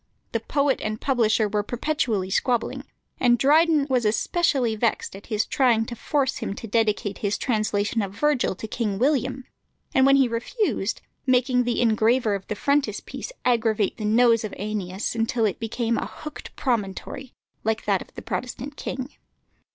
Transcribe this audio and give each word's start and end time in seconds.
The 0.31 0.39
poet 0.39 0.81
and 0.81 0.99
publisher 0.99 1.47
were 1.47 1.61
perpetually 1.61 2.31
squabbling, 2.31 2.85
and 3.19 3.37
Dryden 3.37 3.85
was 3.87 4.03
especially 4.03 4.75
vexed 4.75 5.15
at 5.15 5.27
his 5.27 5.45
trying 5.45 5.85
to 5.85 5.95
force 5.95 6.37
him 6.37 6.55
to 6.55 6.65
dedicate 6.65 7.19
his 7.19 7.37
translation 7.37 8.01
of 8.01 8.11
Virgil 8.11 8.55
to 8.55 8.67
King 8.67 8.97
William, 8.97 9.45
and 9.93 10.07
when 10.07 10.15
he 10.15 10.27
refused, 10.27 11.01
making 11.27 11.65
the 11.65 11.79
engraver 11.81 12.33
of 12.33 12.47
the 12.47 12.55
frontispiece 12.55 13.31
aggravate 13.45 13.97
the 13.97 14.05
nose 14.05 14.43
of 14.43 14.53
Æneas 14.53 15.11
till 15.27 15.45
it 15.45 15.59
became 15.59 15.99
"a 15.99 16.07
hooked 16.07 16.55
promontory," 16.55 17.35
like 17.63 17.85
that 17.85 18.01
of 18.01 18.11
the 18.15 18.23
Protestant 18.23 18.75
king. 18.77 19.11